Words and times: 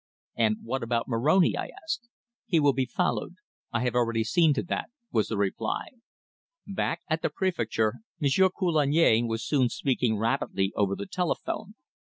"And 0.35 0.57
what 0.63 0.81
about 0.81 1.07
Moroni?" 1.07 1.55
I 1.55 1.69
asked. 1.83 2.09
"He 2.47 2.59
will 2.59 2.73
be 2.73 2.87
followed. 2.87 3.35
I 3.71 3.81
have 3.81 3.93
already 3.93 4.23
seen 4.23 4.51
to 4.55 4.63
that," 4.63 4.89
was 5.11 5.27
the 5.27 5.37
reply. 5.37 5.89
Back 6.65 7.01
at 7.07 7.21
the 7.21 7.29
Prefecture 7.29 7.97
Monsieur 8.19 8.49
Coulagne 8.49 9.27
was 9.27 9.45
soon 9.45 9.69
speaking 9.69 10.17
rapidly 10.17 10.73
over 10.75 10.95
the 10.95 11.05
telephone. 11.05 11.75